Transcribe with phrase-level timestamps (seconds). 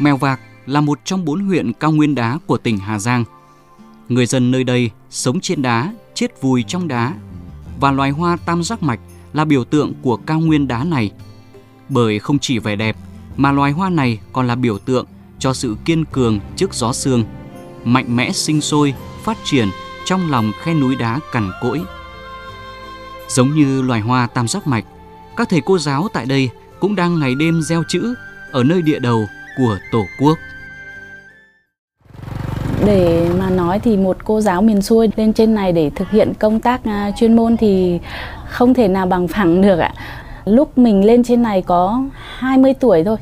[0.00, 3.24] Mèo Vạc là một trong bốn huyện cao nguyên đá của tỉnh Hà Giang.
[4.08, 7.14] Người dân nơi đây sống trên đá, chết vùi trong đá
[7.80, 9.00] và loài hoa tam giác mạch
[9.32, 11.12] là biểu tượng của cao nguyên đá này.
[11.88, 12.96] Bởi không chỉ vẻ đẹp
[13.36, 15.06] mà loài hoa này còn là biểu tượng
[15.38, 17.24] cho sự kiên cường trước gió sương,
[17.84, 18.94] mạnh mẽ sinh sôi,
[19.24, 19.68] phát triển
[20.04, 21.80] trong lòng khe núi đá cằn cỗi.
[23.28, 24.84] Giống như loài hoa tam giác mạch,
[25.36, 28.14] các thầy cô giáo tại đây cũng đang ngày đêm gieo chữ
[28.52, 29.28] ở nơi địa đầu
[29.60, 30.38] của Tổ quốc.
[32.86, 36.32] Để mà nói thì một cô giáo miền xuôi lên trên này để thực hiện
[36.38, 37.98] công tác uh, chuyên môn thì
[38.48, 39.94] không thể nào bằng phẳng được ạ.
[40.44, 42.02] Lúc mình lên trên này có
[42.38, 43.16] 20 tuổi thôi.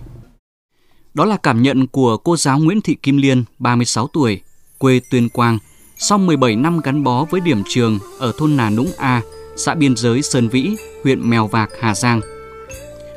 [1.15, 4.41] Đó là cảm nhận của cô giáo Nguyễn Thị Kim Liên, 36 tuổi,
[4.79, 5.59] quê Tuyên Quang,
[5.98, 9.23] sau 17 năm gắn bó với điểm trường ở thôn Nà Nũng A,
[9.57, 12.20] xã biên giới Sơn Vĩ, huyện Mèo Vạc, Hà Giang.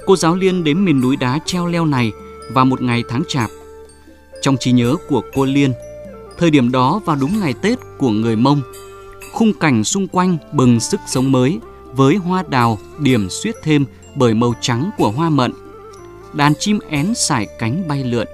[0.05, 2.11] Cô giáo Liên đến miền núi đá treo leo này
[2.53, 3.49] vào một ngày tháng chạp.
[4.41, 5.73] Trong trí nhớ của cô Liên,
[6.37, 8.61] thời điểm đó vào đúng ngày Tết của người Mông,
[9.33, 11.59] khung cảnh xung quanh bừng sức sống mới
[11.93, 13.85] với hoa đào điểm xuyết thêm
[14.15, 15.51] bởi màu trắng của hoa mận.
[16.33, 18.27] Đàn chim én sải cánh bay lượn.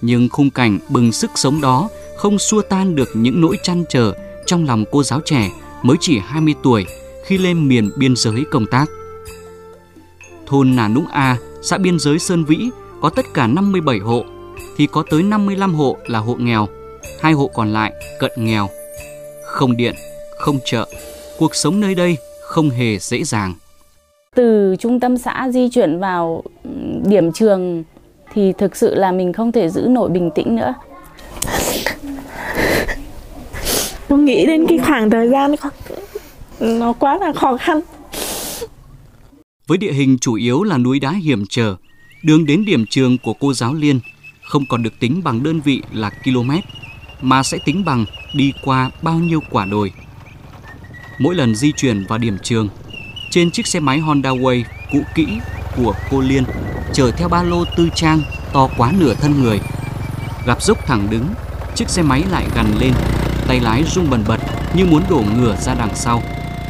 [0.00, 4.14] Nhưng khung cảnh bừng sức sống đó không xua tan được những nỗi chăn trở
[4.46, 5.50] trong lòng cô giáo trẻ
[5.82, 6.86] mới chỉ 20 tuổi
[7.26, 8.86] khi lên miền biên giới công tác.
[10.46, 12.70] Thôn Nà Nũng A, xã biên giới Sơn Vĩ
[13.04, 14.24] có tất cả 57 hộ,
[14.76, 16.68] thì có tới 55 hộ là hộ nghèo,
[17.20, 18.68] hai hộ còn lại cận nghèo.
[19.46, 19.94] Không điện,
[20.38, 20.88] không chợ,
[21.38, 23.54] cuộc sống nơi đây không hề dễ dàng.
[24.34, 26.42] Từ trung tâm xã di chuyển vào
[27.04, 27.84] điểm trường
[28.32, 30.74] thì thực sự là mình không thể giữ nổi bình tĩnh nữa.
[34.08, 35.54] Tôi nghĩ đến cái khoảng thời gian
[36.60, 37.80] nó quá là khó khăn.
[39.66, 41.76] Với địa hình chủ yếu là núi đá hiểm trở,
[42.24, 44.00] đường đến điểm trường của cô giáo Liên
[44.42, 46.50] không còn được tính bằng đơn vị là km,
[47.22, 48.04] mà sẽ tính bằng
[48.34, 49.92] đi qua bao nhiêu quả đồi.
[51.18, 52.68] Mỗi lần di chuyển vào điểm trường,
[53.30, 54.62] trên chiếc xe máy Honda Way
[54.92, 55.26] cũ kỹ
[55.76, 56.44] của cô Liên
[56.92, 58.22] chở theo ba lô tư trang
[58.52, 59.60] to quá nửa thân người.
[60.46, 61.26] Gặp dốc thẳng đứng,
[61.74, 62.92] chiếc xe máy lại gằn lên,
[63.48, 64.40] tay lái rung bần bật
[64.76, 66.22] như muốn đổ ngửa ra đằng sau,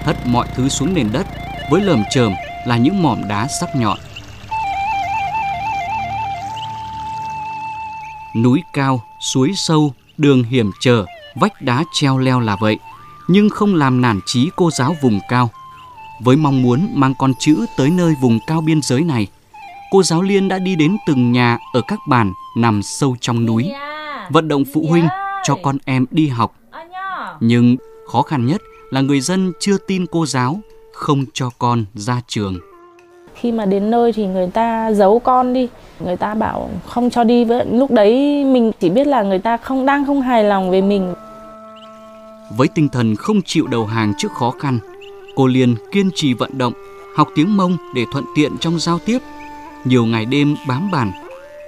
[0.05, 1.27] hất mọi thứ xuống nền đất
[1.71, 2.33] với lởm chởm
[2.67, 3.99] là những mỏm đá sắc nhọn.
[8.34, 12.78] Núi cao, suối sâu, đường hiểm trở, vách đá treo leo là vậy,
[13.28, 15.50] nhưng không làm nản chí cô giáo vùng cao.
[16.22, 19.27] Với mong muốn mang con chữ tới nơi vùng cao biên giới này,
[19.91, 23.72] cô giáo Liên đã đi đến từng nhà ở các bản nằm sâu trong núi,
[24.31, 25.09] vận động phụ huynh
[25.45, 26.55] cho con em đi học.
[27.41, 27.77] Nhưng
[28.12, 30.61] khó khăn nhất là người dân chưa tin cô giáo
[30.93, 32.59] không cho con ra trường.
[33.44, 35.69] Khi mà đến nơi thì người ta giấu con đi,
[36.00, 39.56] người ta bảo không cho đi với lúc đấy mình chỉ biết là người ta
[39.56, 41.15] không đang không hài lòng về mình.
[42.56, 44.78] Với tinh thần không chịu đầu hàng trước khó khăn,
[45.37, 46.72] cô Liên kiên trì vận động,
[47.16, 49.19] học tiếng Mông để thuận tiện trong giao tiếp.
[49.84, 51.12] Nhiều ngày đêm bám bản,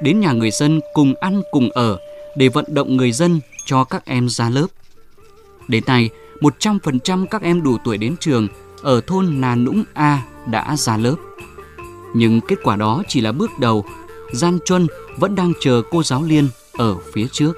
[0.02, 1.98] đến nhà người dân cùng ăn cùng ở
[2.36, 4.66] để vận động người dân cho các em ra lớp.
[5.68, 6.10] Đến nay,
[6.40, 8.48] 100% các em đủ tuổi đến trường
[8.82, 11.16] ở thôn Nà Nũng A đã ra lớp.
[12.18, 13.84] Nhưng kết quả đó chỉ là bước đầu,
[14.32, 17.52] Giang Chuân vẫn đang chờ cô giáo Liên ở phía trước.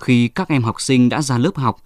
[0.00, 1.76] Khi các em học sinh đã ra lớp học,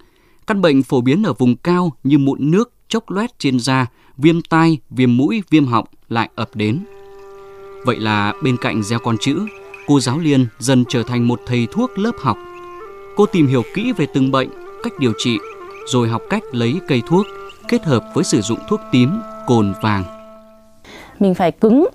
[0.47, 3.85] căn bệnh phổ biến ở vùng cao như mụn nước, chốc loét trên da,
[4.17, 6.79] viêm tai, viêm mũi, viêm họng lại ập đến.
[7.85, 9.39] Vậy là bên cạnh gieo con chữ,
[9.87, 12.37] cô giáo Liên dần trở thành một thầy thuốc lớp học.
[13.15, 14.49] Cô tìm hiểu kỹ về từng bệnh,
[14.83, 15.37] cách điều trị
[15.87, 17.25] rồi học cách lấy cây thuốc
[17.69, 19.09] kết hợp với sử dụng thuốc tím,
[19.47, 20.03] cồn vàng.
[21.19, 21.87] Mình phải cứng,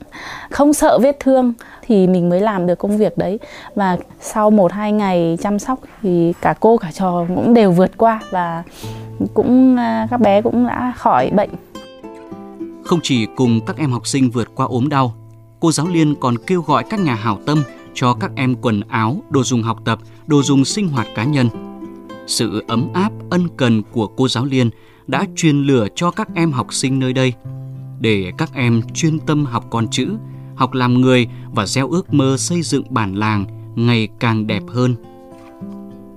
[0.51, 3.39] không sợ vết thương thì mình mới làm được công việc đấy.
[3.75, 7.91] Và sau một hai ngày chăm sóc thì cả cô cả trò cũng đều vượt
[7.97, 8.63] qua và
[9.35, 11.51] cũng à, các bé cũng đã khỏi bệnh.
[12.85, 15.15] Không chỉ cùng các em học sinh vượt qua ốm đau,
[15.61, 17.63] cô giáo Liên còn kêu gọi các nhà hảo tâm
[17.95, 21.49] cho các em quần áo, đồ dùng học tập, đồ dùng sinh hoạt cá nhân
[22.27, 24.71] sự ấm áp ân cần của cô giáo Liên
[25.07, 27.33] đã truyền lửa cho các em học sinh nơi đây
[28.01, 30.09] để các em chuyên tâm học con chữ,
[30.55, 34.95] học làm người và gieo ước mơ xây dựng bản làng ngày càng đẹp hơn.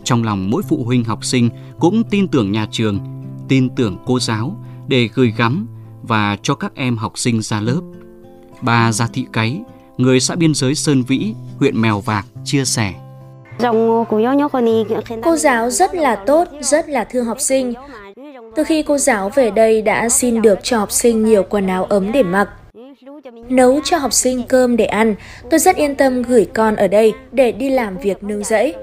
[0.04, 1.50] Trong lòng mỗi phụ huynh học sinh
[1.80, 3.00] cũng tin tưởng nhà trường,
[3.48, 4.58] tin tưởng cô giáo
[4.88, 5.68] để gửi gắm
[6.02, 7.82] và cho các em học sinh ra lớp.
[8.62, 9.62] Bà Gia Thị Cái,
[9.98, 12.94] người xã biên giới Sơn Vĩ, huyện Mèo Vạc chia sẻ.
[15.24, 17.74] Cô giáo rất là tốt, rất là thương học sinh.
[18.58, 21.86] Từ khi cô giáo về đây đã xin được cho học sinh nhiều quần áo
[21.86, 22.50] ấm để mặc.
[23.50, 25.16] nấu cho học sinh cơm để ăn.
[25.50, 28.76] Tôi rất yên tâm gửi con ở đây để đi làm việc nương rẫy.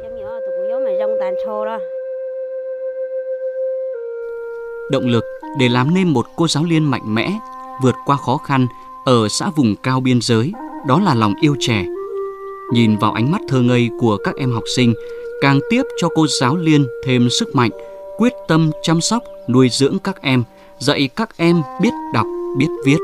[4.90, 5.24] Động lực
[5.58, 7.30] để làm nên một cô giáo liên mạnh mẽ,
[7.82, 8.66] vượt qua khó khăn
[9.04, 10.52] ở xã vùng cao biên giới,
[10.86, 11.84] đó là lòng yêu trẻ.
[12.72, 14.94] Nhìn vào ánh mắt thơ ngây của các em học sinh,
[15.40, 17.70] càng tiếp cho cô giáo liên thêm sức mạnh,
[18.18, 20.44] quyết tâm chăm sóc, nuôi dưỡng các em,
[20.78, 22.26] dạy các em biết đọc,
[22.58, 22.98] biết viết.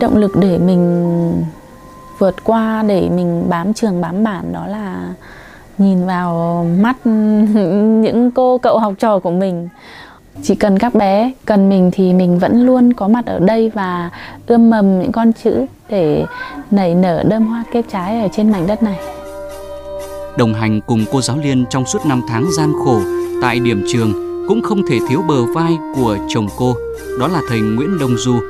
[0.00, 1.44] Động lực để mình
[2.18, 5.14] vượt qua, để mình bám trường bám bản đó là
[5.78, 9.68] nhìn vào mắt những cô cậu học trò của mình
[10.42, 14.10] chỉ cần các bé cần mình thì mình vẫn luôn có mặt ở đây và
[14.46, 16.24] ươm mầm những con chữ để
[16.70, 18.98] nảy nở đơm hoa kết trái ở trên mảnh đất này
[20.38, 23.00] đồng hành cùng cô giáo liên trong suốt năm tháng gian khổ
[23.42, 26.76] tại điểm trường cũng không thể thiếu bờ vai của chồng cô
[27.18, 28.40] đó là thầy Nguyễn Đông Du.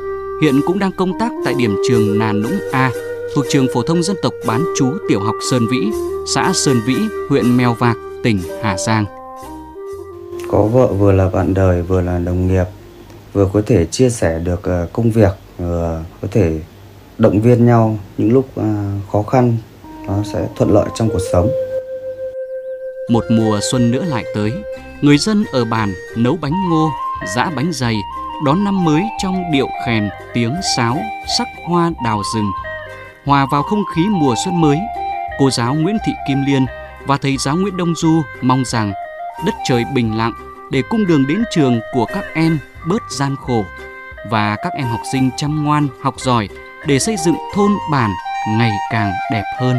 [0.42, 2.90] Hiện cũng đang công tác tại điểm trường Nà Nũng A
[3.34, 5.90] thuộc trường phổ thông dân tộc bán chú tiểu học Sơn Vĩ
[6.34, 6.94] xã Sơn Vĩ
[7.30, 9.04] huyện Mèo Vạc tỉnh Hà Giang.
[10.48, 12.64] Có vợ vừa là bạn đời vừa là đồng nghiệp
[13.32, 16.60] vừa có thể chia sẻ được ờ, công việc vừa có thể
[17.18, 18.64] động viên nhau những lúc ờ,
[19.12, 19.56] khó khăn
[20.06, 21.50] nó sẽ thuận lợi trong cuộc sống.
[23.10, 24.52] Một mùa xuân nữa lại tới
[25.00, 26.92] người dân ở bản nấu bánh ngô,
[27.34, 27.96] giã bánh dày,
[28.44, 30.98] đón năm mới trong điệu khèn, tiếng sáo,
[31.38, 32.50] sắc hoa đào rừng
[33.24, 34.78] hòa vào không khí mùa xuân mới,
[35.38, 36.66] cô giáo Nguyễn Thị Kim Liên
[37.06, 38.92] và thầy giáo Nguyễn Đông Du mong rằng
[39.46, 40.32] đất trời bình lặng
[40.70, 42.58] để cung đường đến trường của các em
[42.88, 43.64] bớt gian khổ
[44.30, 46.48] và các em học sinh chăm ngoan, học giỏi
[46.86, 48.10] để xây dựng thôn bản
[48.48, 49.78] ngày càng đẹp hơn.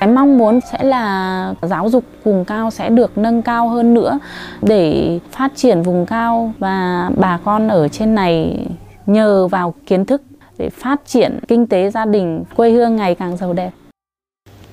[0.00, 4.18] Cái mong muốn sẽ là giáo dục vùng cao sẽ được nâng cao hơn nữa
[4.62, 8.66] để phát triển vùng cao và bà con ở trên này
[9.06, 10.22] nhờ vào kiến thức
[10.58, 13.70] để phát triển kinh tế gia đình, quê hương ngày càng giàu đẹp.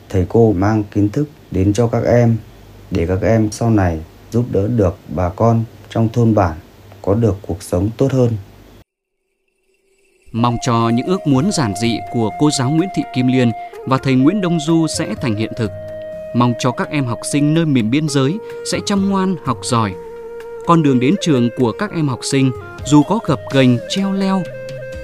[0.09, 2.38] Thầy cô mang kiến thức đến cho các em
[2.91, 4.00] để các em sau này
[4.31, 6.53] giúp đỡ được bà con trong thôn bản
[7.01, 8.30] có được cuộc sống tốt hơn.
[10.31, 13.51] Mong cho những ước muốn giản dị của cô giáo Nguyễn Thị Kim Liên
[13.85, 15.71] và thầy Nguyễn Đông Du sẽ thành hiện thực.
[16.35, 18.38] Mong cho các em học sinh nơi miền biên giới
[18.71, 19.94] sẽ chăm ngoan học giỏi.
[20.65, 22.51] Con đường đến trường của các em học sinh
[22.85, 24.44] dù có gập ghềnh treo leo,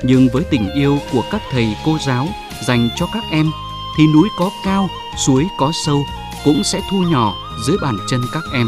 [0.04, 2.28] nhưng với tình yêu của các thầy cô giáo
[2.68, 3.52] dành cho các em
[3.98, 4.88] thì núi có cao,
[5.26, 6.04] suối có sâu
[6.46, 7.36] cũng sẽ thu nhỏ
[7.68, 8.68] dưới bàn chân các em.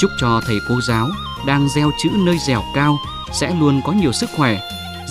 [0.00, 1.08] Chúc cho thầy cô giáo
[1.46, 2.98] đang gieo chữ nơi dẻo cao
[3.32, 4.60] sẽ luôn có nhiều sức khỏe,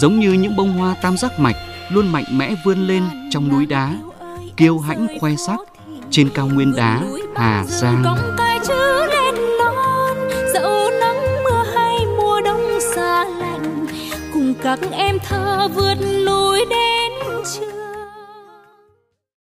[0.02, 1.56] giống như những bông hoa tam giác mạch
[1.90, 3.96] luôn mạnh mẽ vươn lên trong núi đá,
[4.58, 5.60] kiêu hãnh khoe sắc
[6.10, 7.04] trên cao nguyên đá
[7.36, 8.04] Hà Giang.
[14.64, 15.96] các em thơ vượt
[16.26, 17.12] núi đến